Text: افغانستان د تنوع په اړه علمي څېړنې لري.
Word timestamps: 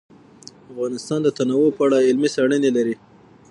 افغانستان 0.71 1.19
د 1.23 1.27
تنوع 1.37 1.67
په 1.77 1.81
اړه 1.85 1.97
علمي 2.07 2.29
څېړنې 2.35 2.69
لري. 2.77 2.95